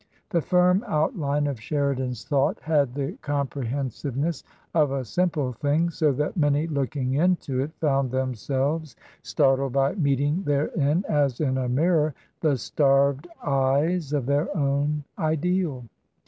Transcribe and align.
The 0.31 0.41
firm 0.41 0.83
outline 0.87 1.45
of 1.45 1.61
Sheridan's 1.61 2.25
thought 2.25 2.59
had 2.61 2.95
the 2.95 3.19
comprehensiveness 3.21 4.43
of 4.73 4.89
a 4.91 5.05
simple 5.05 5.53
thing, 5.53 5.91
so 5.91 6.11
that 6.13 6.35
many 6.35 6.65
looking 6.65 7.13
into 7.13 7.59
it 7.61 7.71
found 7.75 8.09
themselves 8.09 8.95
startled 9.21 9.73
by 9.73 9.93
meeting 9.93 10.41
therein, 10.41 11.05
as 11.07 11.39
in 11.39 11.55
a 11.55 11.69
mirror, 11.69 12.15
the 12.39 12.57
starved 12.57 13.27
eyes 13.43 14.11
of 14.11 14.25
their 14.25 14.49
own 14.57 15.03
ideal. 15.19 15.83